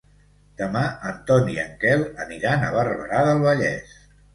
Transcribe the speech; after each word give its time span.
Demà 0.61 0.81
en 1.11 1.21
Ton 1.29 1.53
i 1.57 1.59
en 1.67 1.77
Quel 1.85 2.03
aniran 2.27 2.67
a 2.67 2.75
Barberà 2.81 3.25
del 3.33 3.51
Vallès. 3.51 3.99